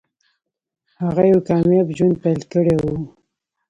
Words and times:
هغه 1.03 1.23
یو 1.31 1.39
کامیاب 1.49 1.87
ژوند 1.97 2.15
پیل 2.23 2.41
کړی 2.51 2.75
دی 2.81 2.95